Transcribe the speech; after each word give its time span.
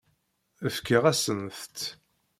Fkiɣ-asent-t. 0.75 1.77